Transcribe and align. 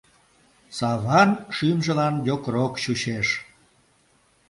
Саван 0.77 1.29
шӱмжылан 1.55 2.15
йокрок 2.27 2.73
чучеш... 2.83 3.27